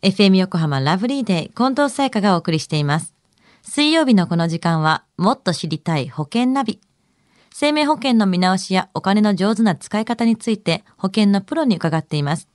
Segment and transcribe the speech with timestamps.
[0.00, 3.14] FM 横浜ラブリーデー近藤沙耶香がお送りしています。
[3.62, 6.78] 水曜日のこの時間は、もっと知りたい保険ナビ。
[7.52, 12.46] 生命保険の見直しやお金の上手な使い方について保険のプロに伺っています。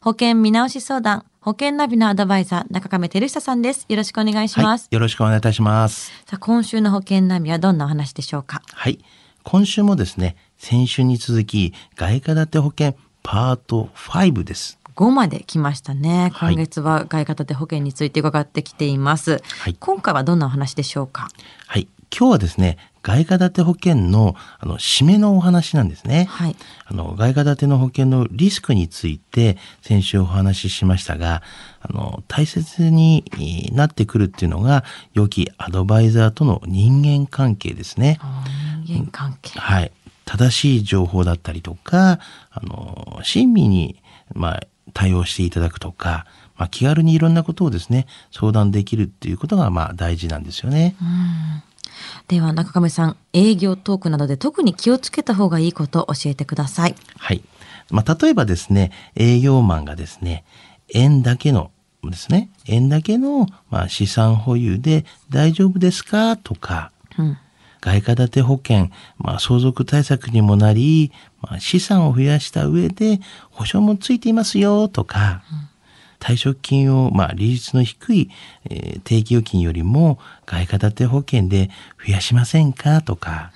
[0.00, 3.86] 保険見直し相談、保険ナビのアドバイザー、中亀照久さんです。
[3.88, 4.82] よろしくお願いします。
[4.82, 6.12] はい、よろしくお願いいたします。
[6.24, 8.62] さあ、今週の保険ナビはどんなお話でしょうか？
[8.72, 9.00] はい。
[9.42, 12.94] 今週もですね、先週に続き、外貨建て保険
[13.24, 14.78] パート5です。
[14.96, 16.30] 5まで来ましたね。
[16.32, 19.42] はい今月は外貨建て保険について伺ってきています。
[19.58, 21.28] はい今回はどんなお話でしょうか？
[21.66, 21.88] はい。
[22.16, 26.26] 今日はですね、外貨建て保険の、あの、締めのお話なんですね。
[26.30, 26.54] はい。
[26.86, 31.42] あの、外貨建ての保険のリスクについて、先週お話ししましたが、
[31.80, 38.20] あの、大切にえーなってくるっていうのが、良きアドバイザーとの人間関係ですね。
[38.84, 39.58] 人間関係。
[39.58, 39.90] はい。
[40.24, 42.20] 正しい情報だったりとか、
[42.52, 44.00] あの、親身に、
[44.34, 44.60] まあ、
[44.94, 46.24] 対応していただくとか、
[46.56, 50.94] まあ、気軽にいろんなことをですね、相談できるっていうことが、まあ、大事なんですよね。
[52.28, 56.94] では中亀さん、営業トークなどで特に気をつけた方がいいことを教えてください。
[57.18, 57.42] はい。
[57.90, 60.44] まあ、例えばですね、営業マンがですね、
[60.94, 61.70] 円だけの
[62.02, 66.36] ですね、円だけの、まあ、資産保有で大丈夫ですか？
[66.36, 67.38] とか、うん。
[67.84, 75.42] 外貨建て保険、まあ、相続対策にもなり、まあ、資産を増やした上で保証もついていますよとか、
[76.18, 78.30] 退職金を、まあ、利率の低い、
[78.70, 81.68] えー定期預金よりも外貨建て保険で
[82.04, 83.52] 増やしませんかとか、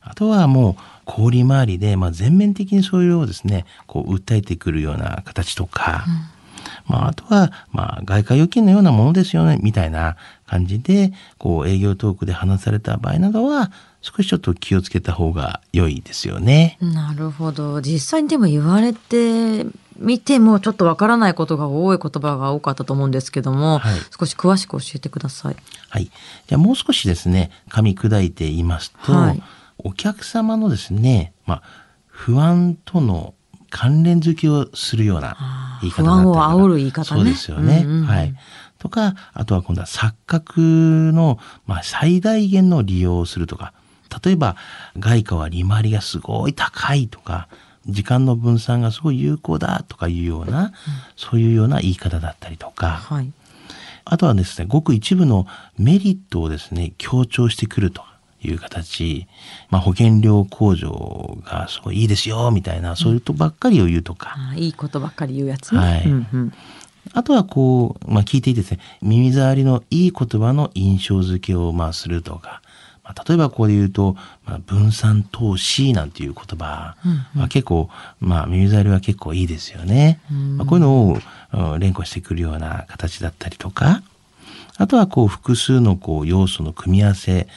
[0.00, 6.04] あとはもう小売回りで、まあ、全面的にそれをですねこう訴えてくるような形とか、
[6.90, 13.70] まあ、あとは、まあ、外貨預金のようなものですよねみたいな感じでこう営業トークで話された場合などは
[14.02, 16.78] 少しちょっと気をつけた方が良いですよね。
[16.80, 17.80] なるほど。
[17.80, 19.66] 実際にでも言われて
[19.98, 25.56] みてもちょっとわからないことが多い言葉が多かったと思うんですけども、はい少し詳しく教えてください。
[25.90, 26.04] はい。
[26.04, 29.42] じゃあもう少しですね、噛み砕いて言いますと、はい
[29.82, 31.62] お客様のですね、まあ、
[32.06, 33.34] 不安との
[33.70, 35.36] 関連付けをするような
[35.80, 37.20] 言い方だった不安を煽る言い方ね。
[37.20, 37.82] そうですよね。
[37.84, 38.06] うんうんうん。
[38.06, 38.34] はい。
[38.78, 40.60] とか、あとは今度は錯覚
[41.12, 43.72] の、まあ、最大限の利用をするとか、
[44.24, 44.56] 例えば、
[44.98, 47.48] 外貨は利回りがすごい高いとか、
[47.86, 50.72] 時間の分散がすごい有効だとかいうような、
[51.16, 53.32] そういうような言い方だったりとか、はい。
[54.04, 55.46] あとはですね、ごく一部の
[55.78, 58.02] メリットをですね、強調してくると
[58.42, 59.26] いう形、
[59.70, 65.80] まあ、保険料控除がすごいいいですよ、みたいな、そういうことばっかりを言うとか、あーいいことばっかり言うやつね。
[65.80, 66.04] はい。
[66.06, 66.52] うんうん。
[67.12, 72.62] あとはこう、まあ、聞いていてですね、耳障りのいい言葉の印象付けをまあするとか、
[73.02, 76.96] まあ、例えばここで言うと、まあ、分散投資なんていう言葉
[77.36, 77.90] は結構、
[78.20, 80.20] まあ、耳障りは結構いいですよね。
[80.56, 81.18] まあ、こういうのを
[81.52, 81.80] うん。
[81.80, 84.02] 連呼してくるような形だったりとか、
[84.76, 87.48] あとはこう複数のこう要素の組み合わせ。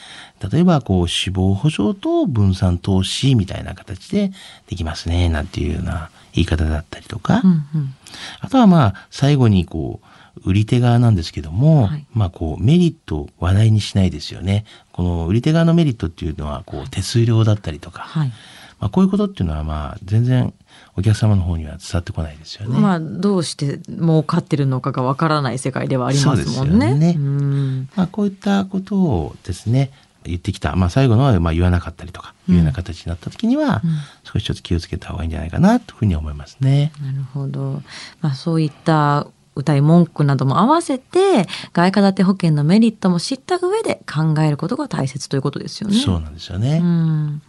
[0.52, 4.30] 例えばこう死亡保障と分散投資みたいな形で
[4.66, 5.28] できますね。
[5.28, 7.40] なんていうような言い方だったりとか。
[7.42, 7.94] うんうん
[8.40, 10.00] あとはまあ最後にこ
[10.44, 14.64] う売り手側なんですけども、はいまあこうメリットを話題にしないですよね。
[14.92, 18.32] この売り手側のメリットっていうのはこう手数料だったりとか、はい。
[18.80, 20.52] まあこういうことっていうのはまあ全然
[20.96, 22.78] お客様の方には伝わってこないですよね。
[22.78, 26.94] まあどうして儲かってるのかがわからない世界ではありますもんね。
[26.94, 29.90] ねうんまあこういったことをですね
[30.24, 33.90] 言ってきた、まあ、最後のはまあ言わなかったりとかいうような形になった時には、うん
[34.24, 36.92] 少しちょっと気をつけた方がいいんじゃないかなというふうに思いますね。
[37.00, 37.82] なるほど。
[38.20, 45.96] まあそういった歌い文句なども合わせて外貨建て保険のメリットも知った上で考えることが大切ということですよね。
[45.96, 46.80] そうなんですよね。
[46.82, 47.42] うん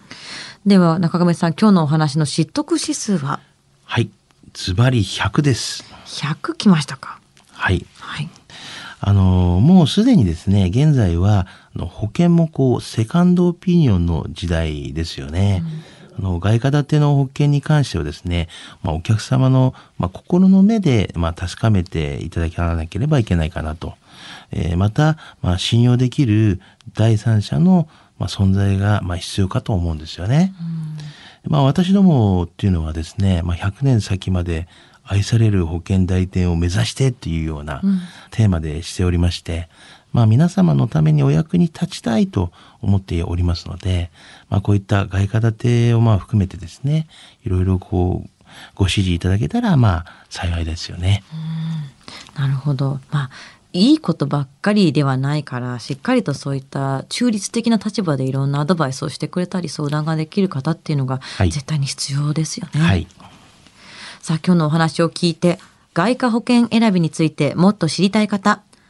[0.66, 3.40] では中亀さん今日のお話の知得指数は？
[3.84, 4.10] はい。
[4.54, 5.84] ズバリ100です。
[6.06, 7.20] 100きましたか？
[7.52, 7.86] はい。
[8.00, 8.30] はい。
[9.00, 11.46] あのもうすでにですね、現在は
[11.78, 15.64] 保険もこうセカンドオピニオンの時代ですよね。
[16.18, 18.48] あの外貨建ての保険に関してはですね、
[18.84, 23.96] まあ、お客様の、まあ、心の目で、まあ、確かめていただかなければいけないかなと。
[24.52, 26.62] えーまた、まあ、信用できる
[26.94, 30.54] 第三者の、まあ、存在が、まあ、必要かと思うんですよね。
[31.48, 34.68] まあ私どもっていうのはですね、まあ、100年先まで
[35.04, 37.82] 愛される保険代理店を目指してっていうような
[38.32, 39.70] テーマでしておりまして、
[40.16, 44.12] まあ皆様のためにお役に立ちたいと思っておりますので、
[44.50, 47.10] まあこういった外貨建てをまあ含めてですね、
[47.44, 48.30] いろいろこう
[48.76, 51.22] ご指示いただけたらまあ幸いですよね。
[52.34, 53.02] なるほど。
[53.12, 53.30] まあ
[53.74, 62.80] いいことばっかりではないからしっかりとそういった中立的な立場でいろんなアドバイスをしてくれたり相談ができる方っていうのがい絶対に必要ですよね。
[62.80, 63.06] はい。
[64.22, 65.60] さあ今日のお話を聞いて
[65.94, 68.62] 外貨保険選びについてもっと知りたい方、